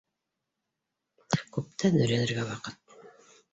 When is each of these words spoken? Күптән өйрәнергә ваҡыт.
Күптән 1.59 2.01
өйрәнергә 2.01 2.49
ваҡыт. 2.51 2.83